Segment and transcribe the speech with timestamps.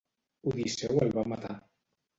[0.53, 1.57] Odisseu el va matar.